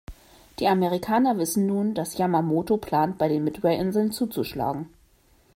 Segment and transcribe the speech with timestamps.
[0.57, 4.89] Die Amerikaner wissen nun, dass Yamamoto plant, bei den Midwayinseln zuzuschlagen.